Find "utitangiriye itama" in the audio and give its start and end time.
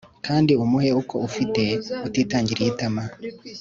2.07-3.03